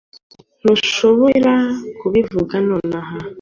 Ntushobora 0.61 1.53
kubivuga 1.99 2.55
nonaha 2.67 3.17